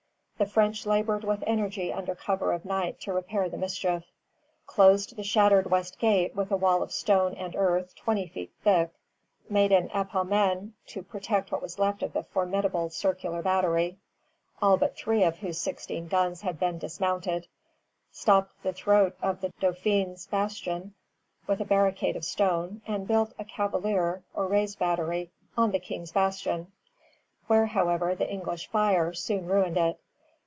The 0.41 0.47
French 0.47 0.87
labored 0.87 1.23
with 1.23 1.43
energy 1.45 1.93
under 1.93 2.15
cover 2.15 2.51
of 2.51 2.65
night 2.65 2.99
to 3.01 3.13
repair 3.13 3.47
the 3.47 3.59
mischief; 3.59 4.05
closed 4.65 5.15
the 5.15 5.21
shattered 5.23 5.69
West 5.69 5.99
Gate 5.99 6.35
with 6.35 6.49
a 6.49 6.57
wall 6.57 6.81
of 6.81 6.91
stone 6.91 7.35
and 7.35 7.55
earth 7.55 7.93
twenty 7.95 8.25
feet 8.25 8.51
thick, 8.63 8.89
made 9.49 9.71
an 9.71 9.91
epaulement 9.93 10.73
to 10.87 11.03
protect 11.03 11.51
what 11.51 11.61
was 11.61 11.77
left 11.77 12.01
of 12.01 12.13
the 12.13 12.23
formidable 12.23 12.89
Circular 12.89 13.43
Battery, 13.43 13.99
all 14.63 14.77
but 14.77 14.97
three 14.97 15.23
of 15.23 15.37
whose 15.37 15.59
sixteen 15.59 16.07
guns 16.07 16.41
had 16.41 16.59
been 16.59 16.79
dismounted, 16.79 17.47
stopped 18.11 18.63
the 18.63 18.73
throat 18.73 19.15
of 19.21 19.41
the 19.41 19.53
Dauphin's 19.59 20.25
Bastion 20.25 20.95
with 21.45 21.61
a 21.61 21.65
barricade 21.65 22.15
of 22.15 22.25
stone, 22.25 22.81
and 22.87 23.07
built 23.07 23.31
a 23.37 23.45
cavalier, 23.45 24.23
or 24.33 24.47
raised 24.47 24.79
battery, 24.79 25.29
on 25.55 25.69
the 25.69 25.77
King's 25.77 26.11
Bastion, 26.13 26.71
where, 27.45 27.67
however, 27.67 28.15
the 28.15 28.27
English 28.27 28.65
fire 28.71 29.13
soon 29.13 29.45
ruined 29.45 29.77
it. 29.77 29.99